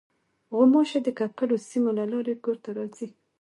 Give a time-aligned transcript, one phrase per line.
[0.55, 3.07] غوماشې د ککړو سیمو له لارې کور ته راځي.